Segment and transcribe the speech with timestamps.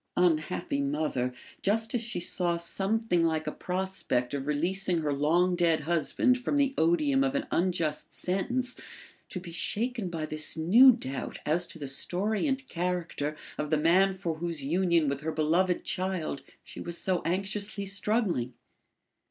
[0.17, 1.31] Unhappy mother,
[1.61, 6.57] just as she saw something like a prospect of releasing her long dead husband from
[6.57, 8.75] the odium of an unjust sentence,
[9.29, 13.77] to be shaken by this new doubt as to the story and character of the
[13.77, 18.55] man for whose union with her beloved child she was so anxiously struggling!